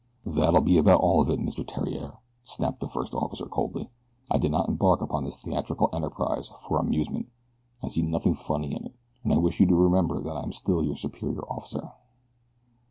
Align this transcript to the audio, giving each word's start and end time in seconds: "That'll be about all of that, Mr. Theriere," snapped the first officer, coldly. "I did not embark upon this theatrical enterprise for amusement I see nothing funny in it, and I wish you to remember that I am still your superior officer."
"That'll 0.25 0.61
be 0.61 0.79
about 0.79 1.01
all 1.01 1.21
of 1.21 1.27
that, 1.27 1.39
Mr. 1.39 1.63
Theriere," 1.63 2.17
snapped 2.41 2.79
the 2.79 2.87
first 2.87 3.13
officer, 3.13 3.45
coldly. 3.45 3.91
"I 4.31 4.39
did 4.39 4.49
not 4.49 4.67
embark 4.67 4.99
upon 4.99 5.23
this 5.25 5.35
theatrical 5.39 5.91
enterprise 5.93 6.49
for 6.67 6.79
amusement 6.79 7.27
I 7.83 7.87
see 7.87 8.01
nothing 8.01 8.33
funny 8.33 8.75
in 8.75 8.83
it, 8.87 8.95
and 9.23 9.31
I 9.31 9.37
wish 9.37 9.59
you 9.59 9.67
to 9.67 9.75
remember 9.75 10.19
that 10.23 10.35
I 10.35 10.41
am 10.41 10.53
still 10.53 10.83
your 10.83 10.95
superior 10.95 11.43
officer." 11.43 11.91